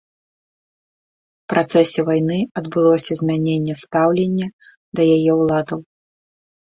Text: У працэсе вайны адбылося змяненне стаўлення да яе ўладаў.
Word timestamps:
У 1.43 1.51
працэсе 1.53 1.99
вайны 2.09 2.39
адбылося 2.61 3.13
змяненне 3.21 3.75
стаўлення 3.85 4.47
да 5.01 5.07
яе 5.17 5.33
ўладаў. 5.43 5.79